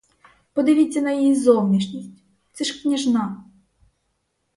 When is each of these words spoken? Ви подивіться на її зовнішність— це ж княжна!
Ви 0.01 0.47
подивіться 0.53 1.01
на 1.01 1.11
її 1.11 1.35
зовнішність— 1.35 2.23
це 2.53 2.63
ж 2.65 2.81
княжна! 2.81 3.43